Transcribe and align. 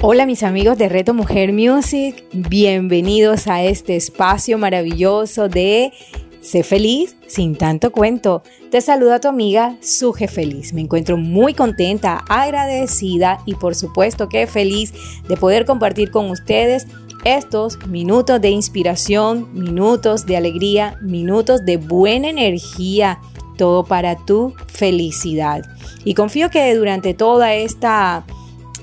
Hola 0.00 0.26
mis 0.26 0.44
amigos 0.44 0.78
de 0.78 0.88
Reto 0.88 1.12
Mujer 1.12 1.52
Music, 1.52 2.24
bienvenidos 2.32 3.48
a 3.48 3.64
este 3.64 3.96
espacio 3.96 4.56
maravilloso 4.56 5.48
de 5.48 5.92
Sé 6.40 6.62
feliz 6.62 7.16
sin 7.26 7.56
tanto 7.56 7.90
cuento. 7.90 8.44
Te 8.70 8.80
saluda 8.80 9.18
tu 9.18 9.26
amiga 9.26 9.76
Suje 9.80 10.28
Feliz. 10.28 10.72
Me 10.72 10.82
encuentro 10.82 11.16
muy 11.16 11.52
contenta, 11.52 12.22
agradecida 12.28 13.40
y 13.44 13.56
por 13.56 13.74
supuesto 13.74 14.28
que 14.28 14.46
feliz 14.46 14.92
de 15.28 15.36
poder 15.36 15.64
compartir 15.64 16.12
con 16.12 16.30
ustedes 16.30 16.86
estos 17.24 17.84
minutos 17.88 18.40
de 18.40 18.50
inspiración, 18.50 19.52
minutos 19.52 20.26
de 20.26 20.36
alegría, 20.36 20.96
minutos 21.02 21.64
de 21.64 21.76
buena 21.76 22.28
energía, 22.28 23.18
todo 23.56 23.82
para 23.84 24.14
tu 24.14 24.54
felicidad. 24.68 25.62
Y 26.04 26.14
confío 26.14 26.50
que 26.50 26.72
durante 26.76 27.14
toda 27.14 27.54
esta 27.54 28.24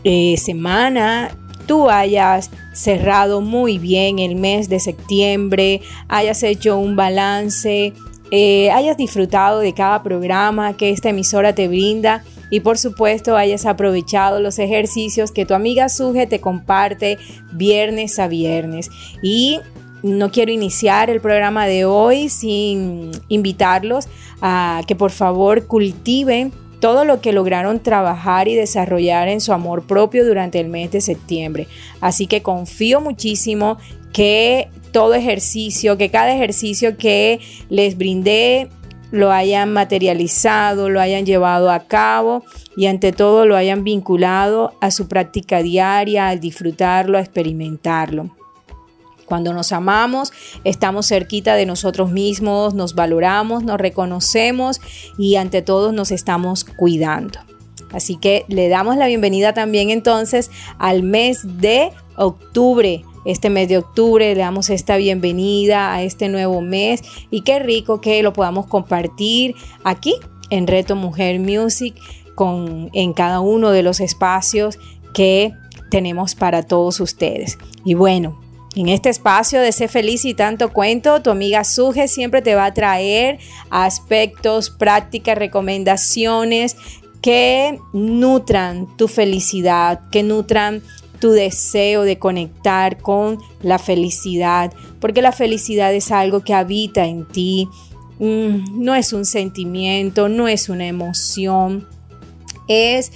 eh, 0.05 0.37
semana 0.37 1.35
tú 1.65 1.89
hayas 1.89 2.51
cerrado 2.73 3.41
muy 3.41 3.79
bien 3.79 4.19
el 4.19 4.35
mes 4.35 4.69
de 4.69 4.79
septiembre, 4.79 5.81
hayas 6.07 6.43
hecho 6.43 6.77
un 6.77 6.95
balance, 6.95 7.91
eh, 8.31 8.71
hayas 8.71 8.97
disfrutado 8.97 9.59
de 9.59 9.73
cada 9.73 10.03
programa 10.03 10.77
que 10.77 10.91
esta 10.91 11.09
emisora 11.09 11.53
te 11.53 11.67
brinda 11.67 12.23
y 12.51 12.59
por 12.59 12.77
supuesto 12.77 13.35
hayas 13.35 13.65
aprovechado 13.65 14.39
los 14.39 14.59
ejercicios 14.59 15.31
que 15.31 15.45
tu 15.45 15.55
amiga 15.55 15.89
Suje 15.89 16.27
te 16.27 16.39
comparte 16.39 17.17
viernes 17.51 18.19
a 18.19 18.27
viernes. 18.27 18.91
Y 19.23 19.59
no 20.03 20.29
quiero 20.29 20.51
iniciar 20.51 21.09
el 21.09 21.19
programa 21.19 21.65
de 21.65 21.85
hoy 21.85 22.29
sin 22.29 23.09
invitarlos 23.27 24.07
a 24.39 24.83
que 24.87 24.95
por 24.95 25.09
favor 25.09 25.65
cultiven 25.65 26.51
todo 26.85 27.03
lo 27.03 27.19
que 27.19 27.33
lograron 27.33 27.79
trabajar 27.79 28.47
y 28.47 28.53
desarrollar 28.53 29.27
en 29.27 29.41
su 29.41 29.53
amor 29.53 29.87
propio 29.87 30.23
durante 30.23 30.59
el 30.59 30.67
mes 30.67 30.91
de 30.91 31.01
septiembre. 31.01 31.67
Así 31.99 32.27
que 32.27 32.43
confío 32.43 33.01
muchísimo 33.01 33.79
que 34.13 34.69
todo 34.91 35.15
ejercicio, 35.15 35.97
que 35.97 36.11
cada 36.11 36.35
ejercicio 36.35 36.95
que 36.95 37.39
les 37.69 37.97
brindé 37.97 38.69
lo 39.09 39.31
hayan 39.31 39.73
materializado, 39.73 40.89
lo 40.89 41.01
hayan 41.01 41.25
llevado 41.25 41.71
a 41.71 41.87
cabo 41.87 42.43
y 42.77 42.85
ante 42.85 43.11
todo 43.11 43.47
lo 43.47 43.55
hayan 43.55 43.83
vinculado 43.83 44.73
a 44.79 44.91
su 44.91 45.07
práctica 45.07 45.63
diaria, 45.63 46.27
al 46.27 46.39
disfrutarlo, 46.39 47.17
a 47.17 47.21
experimentarlo. 47.21 48.29
Cuando 49.25 49.53
nos 49.53 49.71
amamos, 49.71 50.31
estamos 50.63 51.07
cerquita 51.07 51.55
de 51.55 51.65
nosotros 51.65 52.11
mismos, 52.11 52.73
nos 52.73 52.95
valoramos, 52.95 53.63
nos 53.63 53.79
reconocemos 53.79 54.79
y 55.17 55.35
ante 55.35 55.61
todo 55.61 55.91
nos 55.91 56.11
estamos 56.11 56.63
cuidando. 56.63 57.39
Así 57.91 58.17
que 58.17 58.45
le 58.47 58.67
damos 58.67 58.97
la 58.97 59.07
bienvenida 59.07 59.53
también 59.53 59.89
entonces 59.89 60.51
al 60.77 61.03
mes 61.03 61.59
de 61.59 61.91
octubre. 62.17 63.03
Este 63.25 63.49
mes 63.49 63.69
de 63.69 63.77
octubre 63.77 64.35
le 64.35 64.39
damos 64.39 64.69
esta 64.69 64.97
bienvenida 64.97 65.93
a 65.93 66.03
este 66.03 66.29
nuevo 66.29 66.61
mes 66.61 67.01
y 67.31 67.41
qué 67.41 67.59
rico 67.59 68.01
que 68.01 68.21
lo 68.21 68.33
podamos 68.33 68.67
compartir 68.67 69.55
aquí 69.83 70.15
en 70.49 70.67
Reto 70.67 70.95
Mujer 70.95 71.39
Music 71.39 71.95
con, 72.35 72.89
en 72.93 73.13
cada 73.13 73.39
uno 73.39 73.71
de 73.71 73.81
los 73.81 73.99
espacios 73.99 74.77
que 75.13 75.53
tenemos 75.89 76.35
para 76.35 76.63
todos 76.63 76.99
ustedes. 76.99 77.57
Y 77.83 77.93
bueno, 77.93 78.39
en 78.75 78.89
este 78.89 79.09
espacio 79.09 79.61
de 79.61 79.71
Ser 79.71 79.89
Feliz 79.89 80.25
y 80.25 80.33
Tanto 80.33 80.71
Cuento, 80.71 81.21
tu 81.21 81.29
amiga 81.29 81.63
Suje 81.63 82.07
siempre 82.07 82.41
te 82.41 82.55
va 82.55 82.65
a 82.65 82.73
traer 82.73 83.39
aspectos, 83.69 84.69
prácticas, 84.69 85.37
recomendaciones 85.37 86.75
que 87.21 87.79
nutran 87.93 88.87
tu 88.97 89.07
felicidad, 89.07 90.01
que 90.11 90.23
nutran 90.23 90.83
tu 91.19 91.31
deseo 91.31 92.03
de 92.03 92.19
conectar 92.19 92.97
con 92.97 93.39
la 93.61 93.79
felicidad, 93.79 94.73
porque 94.99 95.21
la 95.21 95.31
felicidad 95.31 95.93
es 95.93 96.11
algo 96.11 96.41
que 96.41 96.53
habita 96.53 97.05
en 97.05 97.25
ti, 97.25 97.69
mm, 98.19 98.83
no 98.83 98.93
es 98.93 99.13
un 99.13 99.25
sentimiento, 99.25 100.27
no 100.27 100.49
es 100.49 100.67
una 100.67 100.85
emoción, 100.85 101.87
es 102.67 103.11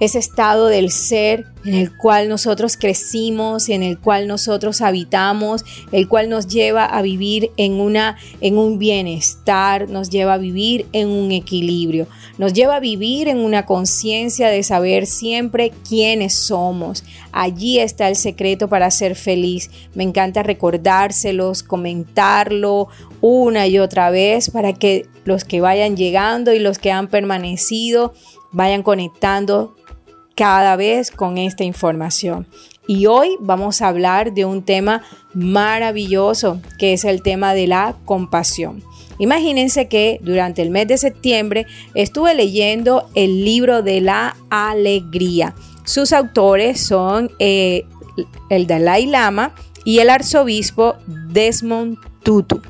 ese 0.00 0.18
estado 0.18 0.66
del 0.66 0.90
ser 0.90 1.46
en 1.64 1.74
el 1.74 1.96
cual 1.96 2.28
nosotros 2.28 2.76
crecimos, 2.76 3.68
en 3.68 3.82
el 3.82 3.98
cual 3.98 4.26
nosotros 4.26 4.80
habitamos, 4.80 5.64
el 5.92 6.08
cual 6.08 6.28
nos 6.28 6.48
lleva 6.48 6.84
a 6.84 7.02
vivir 7.02 7.52
en 7.56 7.74
una 7.74 8.16
en 8.40 8.58
un 8.58 8.78
bienestar, 8.78 9.88
nos 9.88 10.10
lleva 10.10 10.34
a 10.34 10.38
vivir 10.38 10.86
en 10.92 11.08
un 11.08 11.30
equilibrio, 11.30 12.08
nos 12.38 12.52
lleva 12.52 12.76
a 12.76 12.80
vivir 12.80 13.28
en 13.28 13.38
una 13.38 13.64
conciencia 13.64 14.48
de 14.48 14.62
saber 14.62 15.06
siempre 15.06 15.72
quiénes 15.88 16.34
somos. 16.34 17.04
Allí 17.30 17.78
está 17.78 18.08
el 18.08 18.16
secreto 18.16 18.68
para 18.68 18.90
ser 18.90 19.14
feliz. 19.14 19.70
Me 19.94 20.02
encanta 20.02 20.42
recordárselos, 20.42 21.62
comentarlo 21.62 22.88
una 23.20 23.68
y 23.68 23.78
otra 23.78 24.10
vez 24.10 24.50
para 24.50 24.72
que 24.72 25.06
los 25.24 25.44
que 25.44 25.60
vayan 25.60 25.96
llegando 25.96 26.52
y 26.52 26.58
los 26.58 26.78
que 26.78 26.90
han 26.90 27.08
permanecido 27.08 28.12
vayan 28.50 28.82
conectando 28.82 29.76
cada 30.42 30.74
vez 30.74 31.12
con 31.12 31.38
esta 31.38 31.62
información. 31.62 32.48
Y 32.88 33.06
hoy 33.06 33.36
vamos 33.38 33.80
a 33.80 33.86
hablar 33.86 34.34
de 34.34 34.44
un 34.44 34.64
tema 34.64 35.04
maravilloso, 35.34 36.60
que 36.80 36.94
es 36.94 37.04
el 37.04 37.22
tema 37.22 37.54
de 37.54 37.68
la 37.68 37.94
compasión. 38.04 38.82
Imagínense 39.20 39.86
que 39.86 40.18
durante 40.20 40.60
el 40.60 40.70
mes 40.70 40.88
de 40.88 40.98
septiembre 40.98 41.68
estuve 41.94 42.34
leyendo 42.34 43.08
el 43.14 43.44
libro 43.44 43.84
de 43.84 44.00
la 44.00 44.36
alegría. 44.50 45.54
Sus 45.84 46.12
autores 46.12 46.80
son 46.80 47.30
eh, 47.38 47.84
el 48.50 48.66
Dalai 48.66 49.06
Lama 49.06 49.54
y 49.84 50.00
el 50.00 50.10
arzobispo 50.10 50.96
Desmond 51.06 51.98
Tutu. 52.24 52.60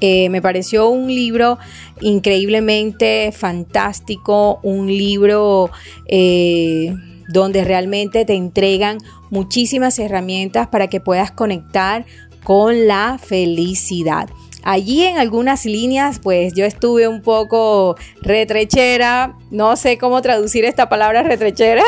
Eh, 0.00 0.28
me 0.28 0.42
pareció 0.42 0.88
un 0.88 1.08
libro 1.08 1.58
increíblemente 2.00 3.32
fantástico, 3.32 4.60
un 4.62 4.88
libro 4.88 5.70
eh, 6.06 6.94
donde 7.28 7.64
realmente 7.64 8.24
te 8.24 8.34
entregan 8.34 8.98
muchísimas 9.30 9.98
herramientas 9.98 10.68
para 10.68 10.88
que 10.88 11.00
puedas 11.00 11.32
conectar 11.32 12.04
con 12.44 12.86
la 12.86 13.18
felicidad. 13.22 14.28
Allí 14.62 15.04
en 15.04 15.16
algunas 15.16 15.64
líneas, 15.64 16.18
pues 16.18 16.52
yo 16.54 16.64
estuve 16.64 17.06
un 17.06 17.22
poco 17.22 17.94
retrechera, 18.20 19.36
no 19.52 19.76
sé 19.76 19.96
cómo 19.96 20.20
traducir 20.22 20.64
esta 20.64 20.88
palabra 20.88 21.22
retrechera, 21.22 21.84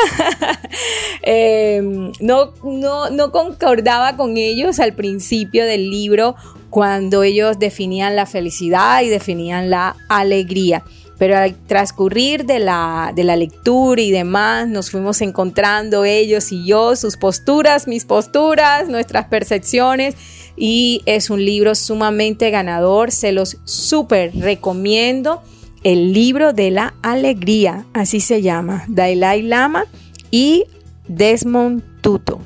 em, 1.22 2.12
no, 2.20 2.52
no, 2.62 3.10
no 3.10 3.32
concordaba 3.32 4.16
con 4.16 4.36
ellos 4.36 4.78
al 4.78 4.94
principio 4.94 5.66
del 5.66 5.90
libro 5.90 6.36
cuando 6.70 7.22
ellos 7.22 7.58
definían 7.58 8.16
la 8.16 8.26
felicidad 8.26 9.02
y 9.02 9.08
definían 9.08 9.70
la 9.70 9.96
alegría. 10.08 10.84
Pero 11.18 11.36
al 11.36 11.54
transcurrir 11.66 12.46
de 12.46 12.60
la, 12.60 13.12
de 13.14 13.24
la 13.24 13.34
lectura 13.34 14.00
y 14.00 14.12
demás, 14.12 14.68
nos 14.68 14.90
fuimos 14.90 15.20
encontrando 15.20 16.04
ellos 16.04 16.52
y 16.52 16.64
yo, 16.64 16.94
sus 16.94 17.16
posturas, 17.16 17.88
mis 17.88 18.04
posturas, 18.04 18.88
nuestras 18.88 19.26
percepciones. 19.26 20.14
Y 20.56 21.02
es 21.06 21.31
un 21.31 21.44
libro 21.44 21.75
sumamente 21.75 22.50
ganador, 22.50 23.10
se 23.10 23.32
los 23.32 23.56
súper 23.64 24.32
recomiendo. 24.37 25.43
El 25.82 26.12
libro 26.12 26.52
de 26.52 26.70
la 26.70 26.94
alegría, 27.02 27.84
así 27.94 28.20
se 28.20 28.43
llama, 28.43 28.84
Dalai 28.88 29.43
Lama 29.43 29.87
y 30.31 30.64
Desmond 31.08 31.82
Tutu. 32.00 32.40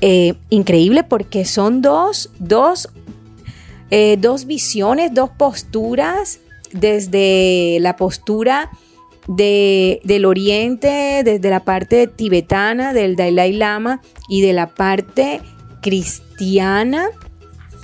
Eh, 0.00 0.34
increíble 0.50 1.04
porque 1.04 1.44
son 1.44 1.80
dos, 1.80 2.30
dos 2.38 2.88
eh, 3.90 4.16
dos 4.18 4.46
visiones, 4.46 5.14
dos 5.14 5.30
posturas, 5.30 6.40
desde 6.72 7.78
la 7.80 7.96
postura 7.96 8.70
del 9.28 10.24
oriente, 10.24 11.22
desde 11.24 11.50
la 11.50 11.64
parte 11.64 12.06
tibetana 12.06 12.92
del 12.92 13.16
Dalai 13.16 13.52
Lama 13.52 14.00
y 14.28 14.40
de 14.40 14.52
la 14.52 14.68
parte 14.68 15.40
cristiana. 15.82 17.08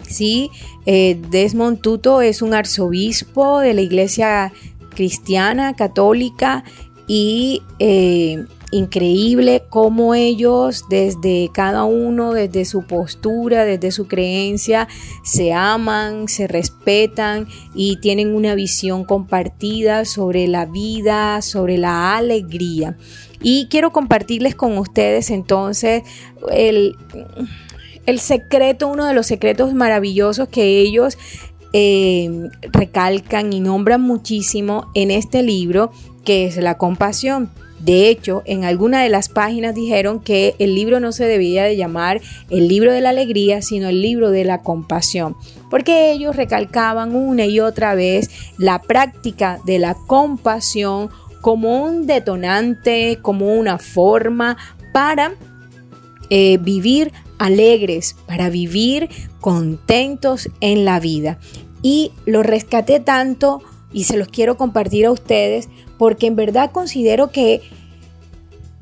¿sí? 0.08 0.50
Eh, 0.86 1.20
Desmond 1.30 1.80
Tutu 1.80 2.20
es 2.20 2.42
un 2.42 2.54
arzobispo 2.54 3.60
de 3.60 3.74
la 3.74 3.80
iglesia 3.80 4.52
cristiana, 4.90 5.74
católica, 5.74 6.64
y 7.08 7.62
eh, 7.78 8.44
increíble 8.72 9.62
cómo 9.68 10.14
ellos 10.14 10.86
desde 10.88 11.50
cada 11.52 11.84
uno, 11.84 12.32
desde 12.32 12.64
su 12.64 12.84
postura, 12.86 13.64
desde 13.64 13.92
su 13.92 14.08
creencia, 14.08 14.88
se 15.22 15.52
aman, 15.52 16.26
se 16.26 16.48
respetan 16.48 17.46
y 17.74 18.00
tienen 18.00 18.34
una 18.34 18.54
visión 18.54 19.04
compartida 19.04 20.04
sobre 20.04 20.48
la 20.48 20.66
vida, 20.66 21.42
sobre 21.42 21.78
la 21.78 22.16
alegría. 22.16 22.96
Y 23.42 23.68
quiero 23.68 23.92
compartirles 23.92 24.54
con 24.54 24.78
ustedes 24.78 25.30
entonces 25.30 26.02
el, 26.50 26.96
el 28.06 28.20
secreto, 28.20 28.88
uno 28.88 29.04
de 29.04 29.14
los 29.14 29.26
secretos 29.26 29.74
maravillosos 29.74 30.48
que 30.48 30.80
ellos 30.80 31.18
eh, 31.74 32.48
recalcan 32.72 33.52
y 33.52 33.60
nombran 33.60 34.00
muchísimo 34.00 34.90
en 34.94 35.10
este 35.10 35.42
libro, 35.42 35.90
que 36.24 36.46
es 36.46 36.56
la 36.56 36.78
compasión. 36.78 37.50
De 37.82 38.08
hecho, 38.08 38.42
en 38.44 38.64
alguna 38.64 39.02
de 39.02 39.08
las 39.08 39.28
páginas 39.28 39.74
dijeron 39.74 40.20
que 40.20 40.54
el 40.60 40.74
libro 40.76 41.00
no 41.00 41.10
se 41.10 41.24
debía 41.24 41.64
de 41.64 41.76
llamar 41.76 42.20
el 42.48 42.68
libro 42.68 42.92
de 42.92 43.00
la 43.00 43.10
alegría, 43.10 43.60
sino 43.60 43.88
el 43.88 44.00
libro 44.00 44.30
de 44.30 44.44
la 44.44 44.62
compasión, 44.62 45.36
porque 45.68 46.12
ellos 46.12 46.36
recalcaban 46.36 47.16
una 47.16 47.46
y 47.46 47.58
otra 47.58 47.96
vez 47.96 48.30
la 48.56 48.80
práctica 48.80 49.58
de 49.66 49.80
la 49.80 49.94
compasión 50.06 51.10
como 51.40 51.82
un 51.82 52.06
detonante, 52.06 53.18
como 53.20 53.52
una 53.52 53.78
forma 53.78 54.56
para 54.92 55.34
eh, 56.30 56.58
vivir 56.58 57.12
alegres, 57.38 58.14
para 58.26 58.48
vivir 58.48 59.08
contentos 59.40 60.48
en 60.60 60.84
la 60.84 61.00
vida. 61.00 61.38
Y 61.82 62.12
lo 62.26 62.44
rescaté 62.44 63.00
tanto 63.00 63.60
y 63.92 64.04
se 64.04 64.16
los 64.16 64.28
quiero 64.28 64.56
compartir 64.56 65.06
a 65.06 65.10
ustedes 65.10 65.68
porque 66.02 66.26
en 66.26 66.34
verdad 66.34 66.72
considero 66.72 67.30
que 67.30 67.60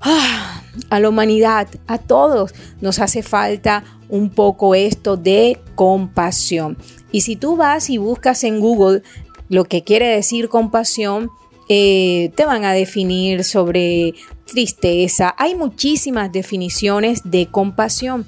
ah, 0.00 0.62
a 0.88 1.00
la 1.00 1.10
humanidad, 1.10 1.68
a 1.86 1.98
todos, 1.98 2.54
nos 2.80 2.98
hace 2.98 3.22
falta 3.22 3.84
un 4.08 4.30
poco 4.30 4.74
esto 4.74 5.18
de 5.18 5.60
compasión. 5.74 6.78
Y 7.12 7.20
si 7.20 7.36
tú 7.36 7.56
vas 7.56 7.90
y 7.90 7.98
buscas 7.98 8.42
en 8.42 8.58
Google 8.58 9.02
lo 9.50 9.66
que 9.66 9.84
quiere 9.84 10.06
decir 10.08 10.48
compasión, 10.48 11.28
eh, 11.68 12.32
te 12.36 12.46
van 12.46 12.64
a 12.64 12.72
definir 12.72 13.44
sobre 13.44 14.14
tristeza. 14.46 15.34
Hay 15.36 15.54
muchísimas 15.54 16.32
definiciones 16.32 17.20
de 17.24 17.48
compasión, 17.48 18.24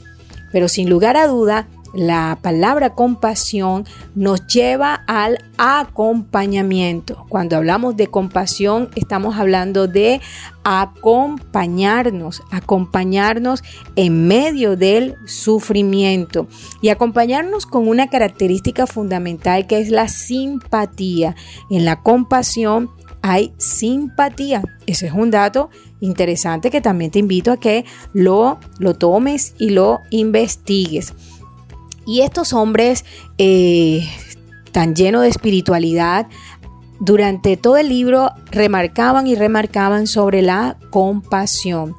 pero 0.53 0.69
sin 0.69 0.91
lugar 0.91 1.17
a 1.17 1.29
duda, 1.29 1.67
la 1.94 2.39
palabra 2.41 2.94
compasión 2.94 3.85
nos 4.15 4.47
lleva 4.47 5.05
al 5.06 5.39
acompañamiento. 5.59 7.27
Cuando 7.29 7.56
hablamos 7.56 7.97
de 7.97 8.06
compasión, 8.06 8.91
estamos 8.94 9.37
hablando 9.37 9.89
de 9.89 10.21
acompañarnos, 10.65 12.43
acompañarnos 12.50 13.62
en 13.97 14.27
medio 14.27 14.77
del 14.77 15.17
sufrimiento 15.27 16.47
y 16.81 16.89
acompañarnos 16.89 17.67
con 17.67 17.89
una 17.89 18.09
característica 18.09 18.87
fundamental 18.87 19.67
que 19.67 19.81
es 19.81 19.91
la 19.91 20.09
simpatía. 20.09 21.37
En 21.71 21.85
la 21.85 22.03
compasión 22.03 22.91
hay 23.23 23.53
simpatía. 23.56 24.62
Ese 24.87 25.06
es 25.06 25.12
un 25.12 25.31
dato 25.31 25.71
interesante 26.00 26.71
que 26.71 26.81
también 26.81 27.12
te 27.12 27.21
invito 27.21 27.53
a 27.53 27.56
que 27.56 27.85
lo, 28.12 28.59
lo 28.79 28.95
tomes 28.95 29.55
y 29.59 29.71
lo 29.71 30.00
investigues. 30.11 31.15
Y 32.06 32.20
estos 32.20 32.52
hombres 32.52 33.04
eh, 33.38 34.08
tan 34.72 34.96
llenos 34.96 35.22
de 35.22 35.28
espiritualidad, 35.28 36.26
durante 36.99 37.56
todo 37.56 37.76
el 37.76 37.88
libro 37.88 38.31
remarcaban 38.50 39.26
y 39.26 39.34
remarcaban 39.34 40.06
sobre 40.06 40.43
la 40.43 40.78
compasión. 40.90 41.94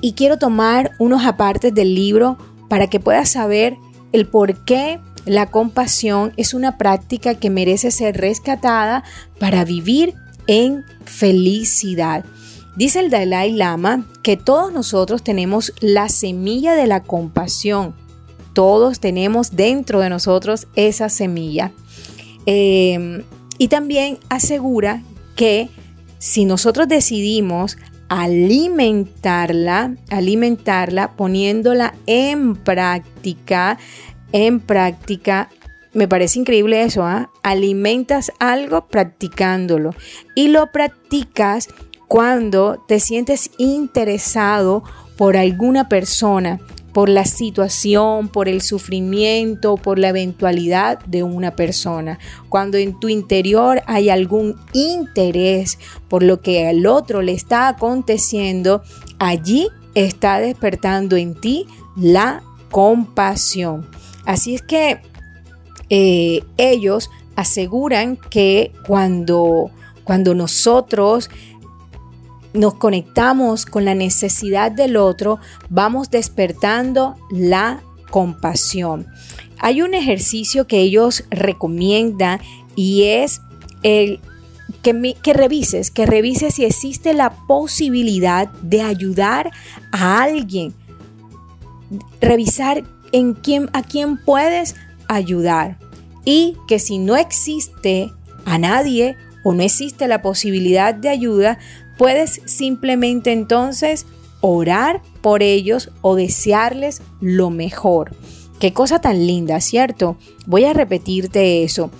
Y 0.00 0.12
quiero 0.12 0.38
tomar 0.38 0.92
unos 0.98 1.26
apartes 1.26 1.74
del 1.74 1.94
libro 1.94 2.38
para 2.68 2.86
que 2.86 3.00
puedas 3.00 3.30
saber 3.30 3.76
el 4.12 4.26
por 4.26 4.64
qué 4.64 5.00
la 5.24 5.50
compasión 5.50 6.32
es 6.36 6.54
una 6.54 6.78
práctica 6.78 7.34
que 7.34 7.50
merece 7.50 7.90
ser 7.90 8.16
rescatada 8.16 9.02
para 9.40 9.64
vivir 9.64 10.14
en 10.46 10.84
felicidad. 11.04 12.24
Dice 12.76 13.00
el 13.00 13.10
Dalai 13.10 13.52
Lama 13.52 14.06
que 14.22 14.36
todos 14.36 14.72
nosotros 14.72 15.24
tenemos 15.24 15.72
la 15.80 16.08
semilla 16.08 16.74
de 16.74 16.86
la 16.86 17.02
compasión 17.02 17.94
todos 18.56 19.00
tenemos 19.00 19.54
dentro 19.54 20.00
de 20.00 20.08
nosotros 20.08 20.66
esa 20.76 21.10
semilla. 21.10 21.72
Em, 22.46 23.22
y 23.58 23.68
también 23.68 24.18
asegura 24.30 25.02
que 25.34 25.68
si 26.18 26.46
nosotros 26.46 26.88
decidimos 26.88 27.76
alimentarla, 28.08 29.94
alimentarla 30.08 31.12
poniéndola 31.16 31.92
en 32.06 32.56
práctica, 32.56 33.76
en 34.32 34.60
práctica, 34.60 35.50
me 35.92 36.08
parece 36.08 36.38
increíble 36.38 36.82
eso, 36.82 37.02
¿ah? 37.04 37.30
alimentas 37.42 38.32
algo 38.38 38.86
practicándolo 38.86 39.94
y 40.34 40.48
lo 40.48 40.72
practicas 40.72 41.68
cuando 42.08 42.82
te 42.88 43.00
sientes 43.00 43.50
interesado 43.58 44.82
por 45.18 45.36
alguna 45.36 45.90
persona 45.90 46.58
por 46.96 47.10
la 47.10 47.26
situación, 47.26 48.28
por 48.28 48.48
el 48.48 48.62
sufrimiento, 48.62 49.76
por 49.76 49.98
la 49.98 50.08
eventualidad 50.08 50.98
de 51.00 51.22
una 51.24 51.54
persona. 51.54 52.18
Cuando 52.48 52.78
en 52.78 52.98
tu 52.98 53.10
interior 53.10 53.82
hay 53.86 54.08
algún 54.08 54.56
interés 54.72 55.78
por 56.08 56.22
lo 56.22 56.40
que 56.40 56.66
al 56.66 56.86
otro 56.86 57.20
le 57.20 57.32
está 57.32 57.68
aconteciendo, 57.68 58.82
allí 59.18 59.68
está 59.94 60.40
despertando 60.40 61.16
en 61.16 61.38
ti 61.38 61.66
la 61.96 62.42
compasión. 62.70 63.86
Así 64.24 64.54
es 64.54 64.62
que 64.62 65.02
eh, 65.90 66.44
ellos 66.56 67.10
aseguran 67.34 68.16
que 68.16 68.72
cuando, 68.86 69.70
cuando 70.02 70.34
nosotros 70.34 71.28
nos 72.56 72.74
conectamos 72.74 73.66
con 73.66 73.84
la 73.84 73.94
necesidad 73.94 74.72
del 74.72 74.96
otro, 74.96 75.38
vamos 75.68 76.10
despertando 76.10 77.16
la 77.30 77.82
compasión. 78.10 79.06
Hay 79.58 79.82
un 79.82 79.94
ejercicio 79.94 80.66
que 80.66 80.80
ellos 80.80 81.24
recomiendan 81.30 82.40
y 82.74 83.04
es 83.04 83.40
el 83.82 84.20
que, 84.82 85.16
que, 85.22 85.32
revises, 85.32 85.90
que 85.90 86.06
revises 86.06 86.54
si 86.54 86.64
existe 86.64 87.14
la 87.14 87.30
posibilidad 87.46 88.48
de 88.62 88.82
ayudar 88.82 89.50
a 89.92 90.22
alguien. 90.22 90.74
Revisar 92.20 92.84
en 93.12 93.34
quién, 93.34 93.70
a 93.72 93.82
quién 93.82 94.16
puedes 94.16 94.74
ayudar. 95.08 95.78
Y 96.24 96.56
que 96.66 96.78
si 96.78 96.98
no 96.98 97.16
existe 97.16 98.12
a 98.44 98.58
nadie 98.58 99.16
o 99.44 99.54
no 99.54 99.62
existe 99.62 100.08
la 100.08 100.22
posibilidad 100.22 100.94
de 100.94 101.08
ayuda, 101.08 101.58
Puedes 101.96 102.42
simplemente 102.44 103.32
entonces 103.32 104.06
orar 104.40 105.02
por 105.22 105.42
ellos 105.42 105.90
o 106.02 106.14
desearles 106.14 107.02
lo 107.20 107.50
mejor. 107.50 108.14
Qué 108.60 108.72
cosa 108.72 109.00
tan 109.00 109.26
linda, 109.26 109.60
¿cierto? 109.60 110.16
Voy 110.46 110.64
a 110.64 110.72
repetirte 110.72 111.62
eso. 111.62 111.90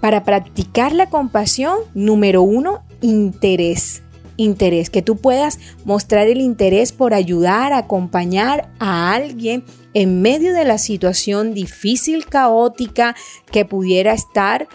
Para 0.00 0.24
practicar 0.24 0.92
la 0.92 1.08
compasión, 1.08 1.78
número 1.94 2.42
uno, 2.42 2.82
interés. 3.00 4.02
Interés, 4.38 4.90
que 4.90 5.00
tú 5.00 5.16
puedas 5.16 5.58
mostrar 5.86 6.26
el 6.26 6.42
interés 6.42 6.92
por 6.92 7.14
ayudar, 7.14 7.72
acompañar 7.72 8.70
a 8.78 9.14
alguien 9.14 9.64
en 9.94 10.20
medio 10.20 10.52
de 10.52 10.66
la 10.66 10.76
situación 10.76 11.54
difícil, 11.54 12.26
caótica 12.26 13.16
que 13.50 13.64
pudiera 13.64 14.12
estar 14.12 14.68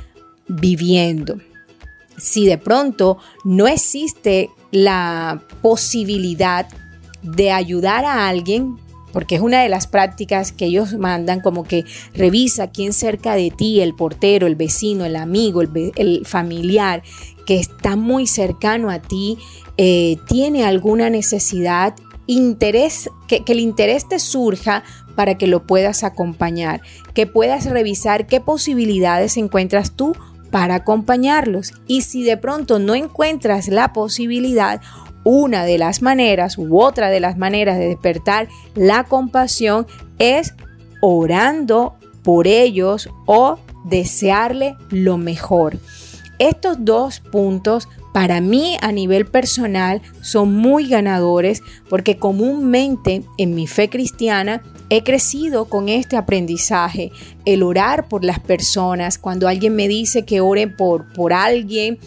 viviendo 0.48 1.38
si 2.22 2.46
de 2.46 2.58
pronto 2.58 3.18
no 3.44 3.68
existe 3.68 4.52
la 4.72 5.42
posibilidad 5.62 6.68
de 7.24 7.52
ayudar 7.52 8.06
a 8.06 8.28
alguien, 8.28 8.78
porque 9.12 9.36
es 9.36 9.42
una 9.42 9.62
de 9.62 9.70
las 9.70 9.88
prácticas 9.88 10.52
que 10.52 10.66
ellos 10.66 10.94
mandan, 10.94 11.42
como 11.42 11.64
que 11.64 11.84
revisa 12.14 12.70
quién 12.70 12.94
cerca 12.94 13.36
de 13.36 13.52
ti, 13.52 13.82
el 13.82 13.96
portero, 13.96 14.48
el 14.48 14.56
vecino, 14.56 15.04
el 15.04 15.16
amigo, 15.16 15.62
el, 15.62 16.26
familiar 16.26 17.02
que 17.46 17.60
está 17.60 17.96
muy 17.96 18.28
cercano 18.28 18.90
a 18.90 19.00
ti, 19.00 19.38
eh, 19.78 20.18
tiene 20.28 20.64
alguna 20.64 21.10
necesidad, 21.10 21.96
interés, 22.28 23.10
que, 23.28 23.44
que 23.44 23.54
el 23.54 23.60
interés 23.60 24.08
te 24.08 24.20
surja 24.20 24.84
para 25.16 25.38
que 25.38 25.48
lo 25.48 25.64
puedas 25.64 26.04
acompañar, 26.04 26.82
que 27.14 27.26
puedas 27.26 27.66
revisar 27.66 28.28
qué 28.28 28.40
posibilidades 28.40 29.38
encuentras 29.38 29.92
tú 29.92 30.16
para 30.52 30.76
acompañarlos. 30.76 31.74
Y 31.88 32.02
si 32.02 32.24
de 32.24 32.38
pronto 32.38 32.78
no 32.78 32.94
encuentras 32.94 33.68
la 33.68 33.94
posibilidad, 33.94 34.82
una 35.24 35.66
de 35.66 35.78
las 35.78 36.02
maneras 36.02 36.58
u 36.58 36.80
otra 36.80 37.10
de 37.10 37.20
las 37.20 37.38
maneras 37.38 37.78
de 37.78 37.88
despertar 37.88 38.48
la 38.76 39.04
compasión 39.04 39.88
es 40.20 40.56
orando 41.02 41.96
por 42.24 42.48
ellos 42.48 43.10
o 43.26 43.58
desearle 43.86 44.76
lo 44.90 45.18
mejor. 45.18 45.78
Estos 46.40 46.78
dos 46.80 47.20
puntos 47.20 47.88
para 48.14 48.42
mí 48.42 48.78
a 48.82 48.92
nivel 48.92 49.26
personal 49.26 50.02
son 50.22 50.56
muy 50.56 50.88
ganadores 50.88 51.64
porque 51.90 52.18
comúnmente 52.18 53.24
en 53.38 53.56
mi 53.56 53.68
fe 53.68 53.90
cristiana 53.90 54.62
he 54.90 55.04
crecido 55.04 55.66
con 55.66 55.88
este 55.88 56.18
aprendizaje, 56.18 57.12
el 57.46 57.64
orar 57.64 58.10
por 58.10 58.26
las 58.26 58.40
personas, 58.40 59.18
cuando 59.18 59.48
alguien 59.48 59.74
me 59.76 59.88
dice 59.88 60.26
que 60.26 60.42
oren 60.42 60.76
por, 60.76 61.12
por 61.14 61.32
alguien, 61.32 61.98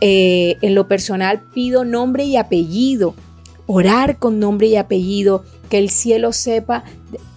eh, 0.00 0.56
en 0.60 0.74
lo 0.74 0.88
personal 0.88 1.40
pido 1.54 1.84
nombre 1.84 2.24
y 2.24 2.36
apellido, 2.36 3.14
orar 3.66 4.18
con 4.18 4.40
nombre 4.40 4.66
y 4.66 4.76
apellido, 4.76 5.44
que 5.70 5.78
el 5.78 5.90
cielo 5.90 6.32
sepa 6.32 6.82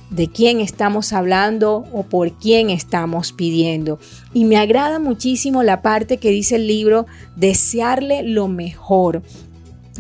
de 0.09 0.27
quién 0.27 0.59
estamos 0.59 1.13
hablando 1.13 1.85
o 1.91 2.03
por 2.03 2.31
quién 2.33 2.69
estamos 2.69 3.31
pidiendo. 3.31 3.99
Y 4.33 4.45
me 4.45 4.57
agrada 4.57 4.99
muchísimo 4.99 5.63
la 5.63 5.81
parte 5.81 6.17
que 6.17 6.31
dice 6.31 6.55
el 6.55 6.67
libro, 6.67 7.05
desearle 7.35 8.23
lo 8.23 8.47
mejor. 8.47 9.21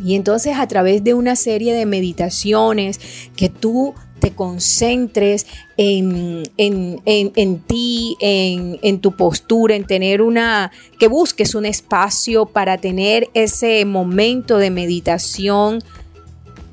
Y 0.03 0.15
entonces 0.15 0.57
a 0.57 0.67
través 0.67 1.03
de 1.03 1.13
una 1.13 1.35
serie 1.35 1.73
de 1.73 1.85
meditaciones 1.85 2.99
que 3.35 3.49
tú 3.49 3.93
te 4.19 4.31
concentres 4.31 5.47
en, 5.77 6.43
en, 6.57 7.59
ti, 7.59 8.17
en, 8.19 8.99
tu 8.99 9.15
postura, 9.15 9.75
en 9.75 9.85
tener 9.85 10.21
una, 10.21 10.71
que 10.99 11.07
busques 11.07 11.55
un 11.55 11.65
espacio 11.65 12.45
para 12.45 12.77
tener 12.77 13.29
ese 13.33 13.85
momento 13.85 14.57
de 14.57 14.71
meditación 14.71 15.81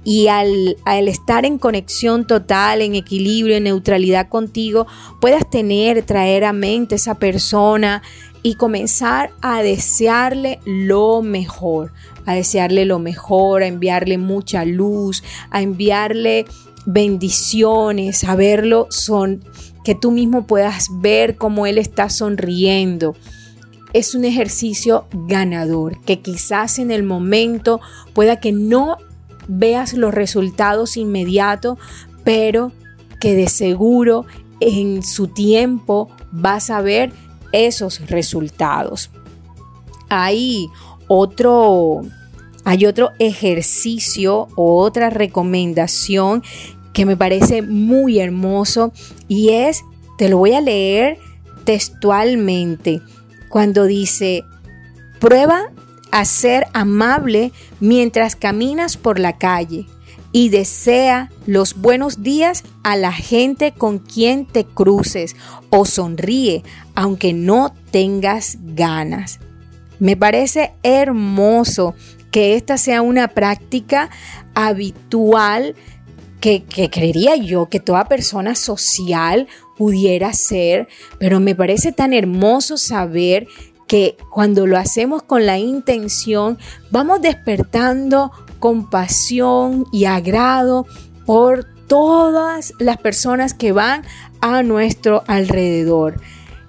y 0.08 0.28
al, 0.28 0.76
estar 1.08 1.44
en 1.44 1.58
conexión 1.58 2.28
total, 2.28 2.80
en 2.80 2.94
equilibrio, 2.94 3.56
en 3.56 3.64
neutralidad 3.64 4.28
contigo, 4.28 4.86
puedas 5.20 5.50
tener, 5.50 6.04
traer 6.04 6.44
a 6.44 6.52
mente 6.52 6.94
esa 6.94 7.16
persona 7.16 8.04
y 8.44 8.54
comenzar 8.54 9.32
a 9.42 9.64
desearle 9.64 10.60
lo 10.64 11.22
mejor, 11.22 11.92
a 12.24 12.34
desearle 12.34 12.84
lo 12.84 13.00
mejor, 13.00 13.64
a 13.64 13.66
enviarle 13.66 14.16
mucha 14.16 14.64
luz, 14.64 15.24
a 15.50 15.60
enviarle 15.60 16.44
bendiciones, 16.86 18.22
a 18.22 18.36
verlo 18.36 18.86
son 18.90 19.42
que 19.82 19.96
tú 19.96 20.12
mismo 20.12 20.46
puedas 20.46 20.86
ver 21.00 21.36
cómo 21.36 21.66
él 21.66 21.78
está 21.78 22.10
sonriendo. 22.10 23.16
Es 23.92 24.14
un 24.14 24.24
ejercicio 24.24 25.08
ganador 25.12 26.00
que 26.02 26.20
quizás 26.20 26.78
en 26.78 26.92
el 26.92 27.02
momento 27.02 27.80
pueda 28.14 28.38
que 28.38 28.52
no 28.52 28.98
veas 29.48 29.92
los 29.94 30.14
resultados 30.14 30.96
inmediatos, 30.96 31.78
pero 32.24 32.72
que 33.20 33.34
de 33.34 33.48
seguro 33.48 34.26
en 34.60 35.02
su 35.02 35.28
tiempo 35.28 36.08
vas 36.32 36.70
a 36.70 36.80
ver 36.80 37.12
esos 37.52 38.00
resultados. 38.08 39.10
Hay 40.08 40.68
otro, 41.08 42.02
hay 42.64 42.86
otro 42.86 43.12
ejercicio 43.18 44.48
o 44.56 44.80
otra 44.82 45.10
recomendación 45.10 46.42
que 46.92 47.06
me 47.06 47.16
parece 47.16 47.62
muy 47.62 48.18
hermoso 48.18 48.92
y 49.28 49.50
es, 49.50 49.82
te 50.18 50.28
lo 50.28 50.38
voy 50.38 50.54
a 50.54 50.60
leer 50.60 51.18
textualmente, 51.64 53.02
cuando 53.48 53.84
dice, 53.84 54.44
prueba 55.18 55.72
ser 56.24 56.66
amable 56.72 57.52
mientras 57.80 58.36
caminas 58.36 58.96
por 58.96 59.18
la 59.18 59.38
calle 59.38 59.86
y 60.32 60.50
desea 60.50 61.30
los 61.46 61.76
buenos 61.76 62.22
días 62.22 62.64
a 62.82 62.96
la 62.96 63.12
gente 63.12 63.72
con 63.72 63.98
quien 63.98 64.46
te 64.46 64.64
cruces 64.64 65.34
o 65.70 65.84
sonríe 65.84 66.62
aunque 66.94 67.32
no 67.32 67.74
tengas 67.90 68.58
ganas. 68.60 69.40
Me 69.98 70.16
parece 70.16 70.74
hermoso 70.82 71.94
que 72.30 72.54
esta 72.54 72.76
sea 72.76 73.00
una 73.00 73.28
práctica 73.28 74.10
habitual 74.54 75.74
que, 76.40 76.64
que, 76.64 76.90
creería 76.90 77.36
yo 77.36 77.70
que 77.70 77.80
toda 77.80 78.04
persona 78.04 78.54
social 78.54 79.48
pudiera 79.78 80.34
ser, 80.34 80.86
pero 81.18 81.40
me 81.40 81.54
parece 81.54 81.92
tan 81.92 82.12
hermoso 82.12 82.76
saber 82.76 83.48
que 83.86 84.16
cuando 84.30 84.66
lo 84.66 84.78
hacemos 84.78 85.22
con 85.22 85.46
la 85.46 85.58
intención, 85.58 86.58
vamos 86.90 87.20
despertando 87.20 88.32
compasión 88.58 89.86
y 89.92 90.06
agrado 90.06 90.86
por 91.24 91.66
todas 91.86 92.72
las 92.78 92.96
personas 92.98 93.54
que 93.54 93.72
van 93.72 94.02
a 94.40 94.62
nuestro 94.62 95.22
alrededor. 95.26 96.20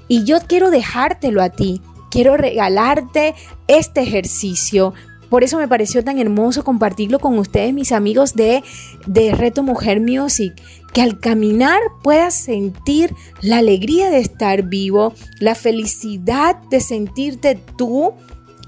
Y 0.08 0.24
yo 0.24 0.40
quiero 0.42 0.70
dejártelo 0.70 1.42
a 1.42 1.50
ti, 1.50 1.82
quiero 2.12 2.38
regalarte 2.38 3.36
este 3.68 4.02
ejercicio. 4.02 4.94
Por 5.30 5.44
eso 5.44 5.58
me 5.58 5.68
pareció 5.68 6.04
tan 6.04 6.20
hermoso 6.20 6.64
compartirlo 6.64 7.20
con 7.20 7.38
ustedes, 7.38 7.74
mis 7.74 7.92
amigos 7.92 8.34
de, 8.36 8.64
de 9.06 9.34
Reto 9.34 9.64
Mujer 9.64 10.00
Music, 10.00 10.54
que 10.94 11.02
al 11.02 11.20
caminar 11.20 11.80
puedas 12.04 12.34
sentir 12.34 13.14
la 13.42 13.58
alegría 13.58 14.10
de 14.10 14.20
estar 14.20 14.64
vivo, 14.64 15.14
la 15.40 15.56
felicidad 15.56 16.58
de 16.70 16.80
sentirte 16.80 17.60
tú 17.78 18.14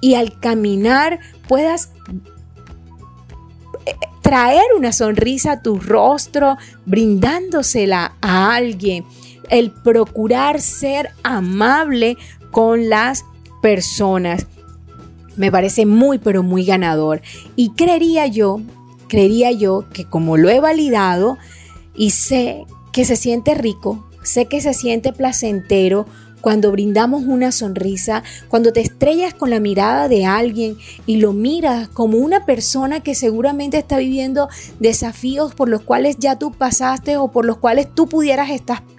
y 0.02 0.16
al 0.16 0.40
caminar 0.40 1.20
puedas 1.48 1.92
eh, 3.86 3.96
traer 4.22 4.66
una 4.78 4.92
sonrisa 4.92 5.54
a 5.54 5.62
tu 5.62 5.80
rostro, 5.80 6.58
brindándosela 6.86 8.14
a 8.22 8.54
alguien, 8.56 9.06
el 9.50 9.72
procurar 9.72 10.62
ser 10.62 11.10
amable 11.24 12.18
con 12.52 12.90
las 12.90 13.26
personas 13.62 14.46
me 15.40 15.54
parece 15.54 15.86
muy 15.86 16.18
pero 16.18 16.44
muy 16.44 16.66
ganador. 16.66 17.22
Y 17.56 17.70
creería 17.72 18.28
yo, 18.28 18.60
creería 19.08 19.52
yo 19.52 19.86
que 19.94 20.04
como 20.04 20.36
lo 20.36 20.50
he 20.50 20.60
validado 20.60 21.38
y 21.96 22.12
sé 22.12 22.66
que 22.92 23.06
se 23.06 23.16
siente 23.16 23.56
rico, 23.56 24.10
sé 24.24 24.46
que 24.46 24.62
se 24.62 24.74
siente 24.74 25.14
placentero 25.14 26.06
cuando 26.42 26.72
brindamos 26.72 27.24
una 27.24 27.52
sonrisa, 27.52 28.24
cuando 28.48 28.72
te 28.72 28.82
estrellas 28.82 29.34
con 29.34 29.50
la 29.50 29.60
mirada 29.60 30.08
de 30.08 30.26
alguien 30.26 30.78
y 31.06 31.18
lo 31.18 31.34
miras 31.34 31.90
como 31.90 32.18
una 32.18 32.46
persona 32.46 33.02
que 33.02 33.16
seguramente 33.16 33.78
está 33.78 33.98
viviendo 33.98 34.50
desafíos 34.80 35.54
por 35.54 35.70
los 35.70 35.82
cuales 35.82 36.18
ya 36.18 36.38
tú 36.38 36.52
pasaste 36.52 37.18
o 37.18 37.32
por 37.32 37.46
los 37.46 37.58
cuales 37.58 37.94
tú 37.94 38.08
pudieras 38.08 38.50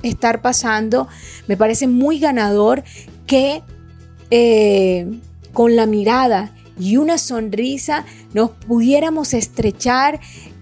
estar, 0.02 0.42
pasando, 0.42 1.08
me 1.48 1.56
parece 1.56 1.86
muy 1.86 2.18
ganador 2.18 2.84
que 3.26 3.62
eh, 4.30 5.06
con 5.52 5.76
la 5.76 5.86
mirada 5.86 6.54
y 6.78 6.96
una 6.96 7.18
sonrisa 7.18 8.04
nos 8.32 8.50
pudiéramos 8.50 9.34
estrechar 9.34 10.20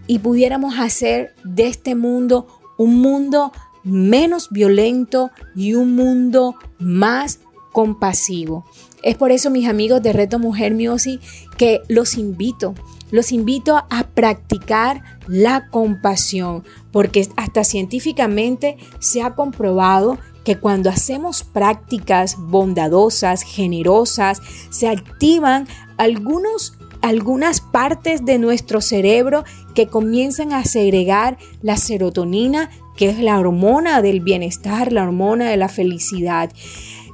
y 0.08 0.18
pudiéramos 0.18 0.80
hacer 0.80 1.34
de 1.44 1.68
este 1.68 1.94
mundo 1.94 2.48
un 2.76 3.00
mundo 3.00 3.52
menos 3.84 4.48
violento 4.50 5.30
y 5.54 5.74
un 5.74 5.94
mundo 5.94 6.56
más 6.80 7.38
compasivo. 7.72 8.64
Es 9.02 9.16
por 9.16 9.30
eso, 9.30 9.50
mis 9.50 9.68
amigos 9.68 10.02
de 10.02 10.12
Reto 10.12 10.40
Mujer 10.40 10.74
Music, 10.74 11.20
que 11.56 11.80
los 11.88 12.16
invito, 12.16 12.74
los 13.12 13.30
invito 13.30 13.76
a 13.76 14.08
practicar 14.14 15.02
la 15.28 15.68
compasión, 15.70 16.64
porque 16.90 17.28
hasta 17.36 17.62
científicamente 17.62 18.76
se 18.98 19.22
ha 19.22 19.34
comprobado 19.34 20.18
que 20.44 20.58
cuando 20.58 20.90
hacemos 20.90 21.44
prácticas 21.44 22.36
bondadosas, 22.38 23.42
generosas, 23.42 24.40
se 24.70 24.88
activan 24.88 25.68
algunos 25.98 26.78
algunas 27.00 27.60
partes 27.78 28.24
de 28.24 28.40
nuestro 28.40 28.80
cerebro 28.80 29.44
que 29.72 29.86
comienzan 29.86 30.52
a 30.52 30.64
segregar 30.64 31.38
la 31.62 31.76
serotonina, 31.76 32.70
que 32.96 33.08
es 33.08 33.20
la 33.20 33.38
hormona 33.38 34.02
del 34.02 34.18
bienestar, 34.18 34.92
la 34.92 35.04
hormona 35.04 35.48
de 35.48 35.58
la 35.58 35.68
felicidad, 35.68 36.50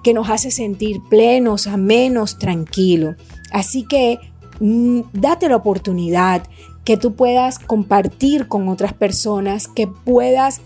que 0.02 0.14
nos 0.14 0.30
hace 0.30 0.50
sentir 0.50 1.02
plenos, 1.11 1.66
amenos, 1.66 2.38
tranquilos. 2.38 3.16
Así 3.52 3.83
que 3.83 4.18
mm, 4.61 5.00
date 5.12 5.50
la 5.50 5.56
oportunidad 5.56 6.44
que 6.87 6.97
tú 6.97 7.14
puedas 7.14 7.59
compartir 7.59 8.49
con 8.49 8.71
otras 8.71 8.94
personas, 8.94 9.68
que 9.68 9.87
puedas 9.87 10.62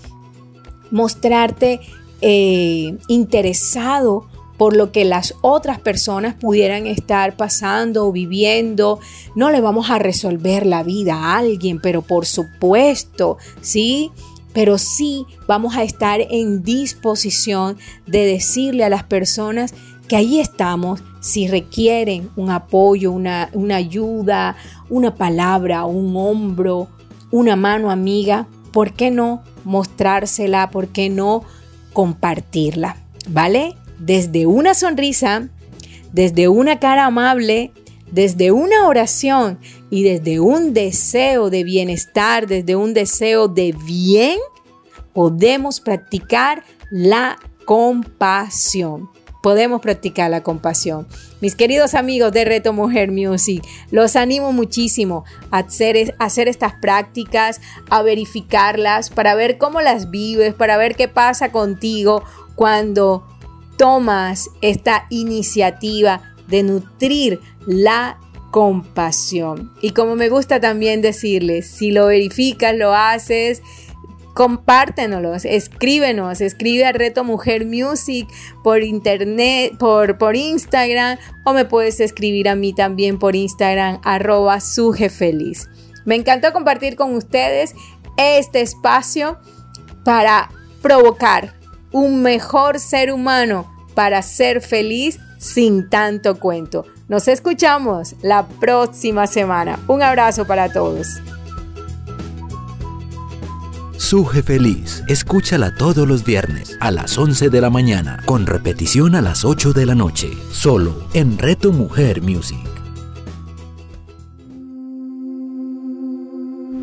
mostrarte 0.93 1.81
eh, 2.21 2.97
interesado 3.09 4.27
por 4.58 4.76
lo 4.76 4.92
que 4.92 5.04
las 5.04 5.34
otras 5.40 5.80
personas 5.80 6.34
pudieran 6.34 6.86
estar 6.86 7.36
pasando 7.36 8.06
o 8.06 8.12
viviendo. 8.12 8.98
No 9.34 9.50
le 9.50 9.60
vamos 9.60 9.88
a 9.88 9.98
resolver 9.98 10.66
la 10.66 10.82
vida 10.82 11.14
a 11.14 11.38
alguien, 11.38 11.80
pero 11.80 12.02
por 12.02 12.26
supuesto, 12.26 13.38
sí, 13.62 14.10
pero 14.52 14.76
sí 14.76 15.24
vamos 15.46 15.76
a 15.76 15.84
estar 15.84 16.20
en 16.20 16.62
disposición 16.64 17.78
de 18.06 18.26
decirle 18.26 18.84
a 18.84 18.90
las 18.90 19.04
personas 19.04 19.72
que 20.08 20.16
ahí 20.16 20.40
estamos 20.40 21.02
si 21.20 21.46
requieren 21.46 22.30
un 22.34 22.50
apoyo, 22.50 23.12
una, 23.12 23.50
una 23.52 23.76
ayuda, 23.76 24.56
una 24.88 25.14
palabra, 25.14 25.84
un 25.84 26.16
hombro, 26.16 26.88
una 27.30 27.56
mano 27.56 27.90
amiga. 27.90 28.48
¿Por 28.72 28.94
qué 28.94 29.10
no 29.10 29.42
mostrársela? 29.64 30.70
¿Por 30.70 30.88
qué 30.88 31.10
no 31.10 31.44
compartirla, 31.92 32.96
¿vale? 33.28 33.76
Desde 33.99 34.47
una 34.47 34.75
sonrisa, 34.75 35.49
desde 36.12 36.49
una 36.49 36.78
cara 36.78 37.07
amable, 37.07 37.73
desde 38.11 38.52
una 38.52 38.87
oración 38.87 39.59
y 39.90 40.02
desde 40.02 40.40
un 40.40 40.73
deseo 40.73 41.50
de 41.50 41.64
bienestar, 41.64 42.47
desde 42.47 42.76
un 42.76 42.95
deseo 42.95 43.49
de 43.49 43.75
bien, 43.85 44.38
podemos 45.12 45.81
practicar 45.81 46.64
la 46.90 47.38
compasión. 47.64 49.11
Podemos 49.43 49.81
practicar 49.81 50.31
la 50.31 50.43
compasión. 50.43 51.07
Mis 51.40 51.55
queridos 51.55 51.95
amigos 51.95 52.33
de 52.33 52.45
Reto 52.45 52.73
Mujer 52.73 53.12
Music, 53.12 53.64
los 53.90 54.17
animo 54.17 54.52
muchísimo 54.52 55.25
a 55.50 55.59
hacer, 55.59 56.14
a 56.19 56.25
hacer 56.25 56.49
estas 56.49 56.75
prácticas, 56.75 57.61
a 57.88 58.02
verificarlas, 58.02 59.11
para 59.11 59.37
ver 59.37 59.57
cómo 59.57 59.81
las 59.81 60.11
vives, 60.11 60.55
para 60.55 60.76
ver 60.76 60.97
qué 60.97 61.07
pasa 61.07 61.52
contigo 61.52 62.25
cuando 62.57 63.25
tomas 63.78 64.50
esta 64.61 65.06
iniciativa 65.08 66.20
de 66.49 66.62
nutrir 66.62 67.40
la 67.66 68.18
compasión. 68.50 69.73
Y 69.80 69.90
como 69.90 70.16
me 70.16 70.28
gusta 70.28 70.61
también 70.61 71.00
decirles, 71.00 71.70
si 71.70 71.90
lo 71.90 72.06
verificas, 72.06 72.75
lo 72.75 72.94
haces, 72.94 73.62
compártenos, 74.35 75.44
escríbenos, 75.44 76.40
escribe 76.40 76.87
a 76.87 76.92
Reto 76.92 77.25
Mujer 77.25 77.66
Music 77.66 78.26
por 78.62 78.82
internet, 78.82 79.76
por, 79.78 80.16
por 80.16 80.37
Instagram 80.37 81.18
o 81.44 81.52
me 81.52 81.64
puedes 81.64 82.00
escribir 82.00 82.49
a 82.49 82.54
mí 82.54 82.73
también 82.73 83.18
por 83.18 83.35
Instagram 83.35 84.00
arroba 84.04 84.61
sujefeliz. 84.61 85.68
Me 86.04 86.14
encantó 86.14 86.52
compartir 86.52 86.97
con 86.97 87.14
ustedes 87.14 87.75
este 88.16 88.61
espacio 88.61 89.38
para 90.04 90.50
provocar 90.80 91.57
un 91.92 92.23
mejor 92.23 92.78
ser 92.78 93.12
humano 93.12 93.71
para 93.95 94.23
ser 94.23 94.61
feliz 94.61 95.18
sin 95.38 95.88
tanto 95.88 96.38
cuento. 96.38 96.85
Nos 97.09 97.26
escuchamos 97.28 98.14
la 98.23 98.47
próxima 98.47 99.26
semana. 99.26 99.78
Un 99.88 100.02
abrazo 100.02 100.47
para 100.47 100.71
todos. 100.73 101.21
Suje 103.97 104.42
Feliz, 104.42 105.02
escúchala 105.09 105.75
todos 105.75 106.07
los 106.09 106.25
viernes 106.25 106.78
a 106.80 106.90
las 106.90 107.18
11 107.18 107.50
de 107.50 107.61
la 107.61 107.68
mañana, 107.68 108.23
con 108.25 108.47
repetición 108.47 109.14
a 109.14 109.21
las 109.21 109.45
8 109.45 109.73
de 109.73 109.87
la 109.87 109.95
noche, 109.95 110.30
solo 110.50 110.95
en 111.12 111.37
Reto 111.37 111.73
Mujer 111.73 112.23
Music. 112.23 112.59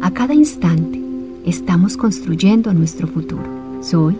A 0.04 0.12
cada 0.12 0.36
instante 0.36 1.02
estamos 1.46 1.98
construyendo 1.98 2.74
nuestro 2.74 3.08
futuro. 3.08 3.44
Soy 3.82 4.20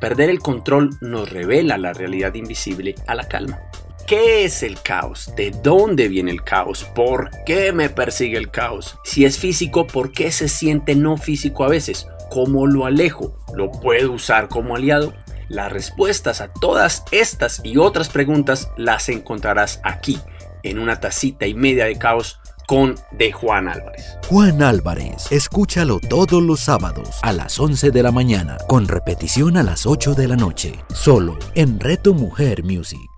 Perder 0.00 0.28
el 0.28 0.40
control 0.40 0.90
nos 1.00 1.30
revela 1.30 1.78
la 1.78 1.94
realidad 1.94 2.34
invisible 2.34 2.94
a 3.06 3.14
la 3.14 3.28
calma. 3.28 3.60
¿Qué 4.06 4.44
es 4.44 4.62
el 4.62 4.80
caos? 4.82 5.32
¿De 5.36 5.50
dónde 5.50 6.08
viene 6.08 6.30
el 6.30 6.44
caos? 6.44 6.84
¿Por 6.94 7.30
qué 7.44 7.72
me 7.72 7.88
persigue 7.88 8.36
el 8.36 8.50
caos? 8.50 8.98
Si 9.04 9.24
es 9.24 9.38
físico, 9.38 9.86
¿por 9.86 10.12
qué 10.12 10.30
se 10.30 10.48
siente 10.48 10.94
no 10.94 11.16
físico 11.16 11.64
a 11.64 11.68
veces? 11.68 12.06
¿Cómo 12.30 12.66
lo 12.66 12.84
alejo? 12.84 13.34
¿Lo 13.54 13.72
puedo 13.72 14.12
usar 14.12 14.48
como 14.48 14.76
aliado? 14.76 15.14
Las 15.48 15.72
respuestas 15.72 16.40
a 16.40 16.52
todas 16.52 17.04
estas 17.10 17.60
y 17.64 17.78
otras 17.78 18.08
preguntas 18.08 18.70
las 18.76 19.08
encontrarás 19.08 19.80
aquí, 19.82 20.20
en 20.62 20.78
una 20.78 21.00
tacita 21.00 21.46
y 21.46 21.54
media 21.54 21.86
de 21.86 21.98
caos 21.98 22.38
con 22.66 22.96
de 23.12 23.32
Juan 23.32 23.68
Álvarez. 23.68 24.18
Juan 24.28 24.62
Álvarez, 24.62 25.30
escúchalo 25.30 26.00
todos 26.00 26.42
los 26.42 26.60
sábados 26.60 27.18
a 27.22 27.32
las 27.32 27.58
11 27.58 27.90
de 27.90 28.02
la 28.02 28.12
mañana, 28.12 28.58
con 28.68 28.88
repetición 28.88 29.56
a 29.56 29.62
las 29.62 29.86
8 29.86 30.14
de 30.14 30.28
la 30.28 30.36
noche, 30.36 30.74
solo 30.92 31.38
en 31.54 31.80
Reto 31.80 32.12
Mujer 32.12 32.64
Music. 32.64 33.15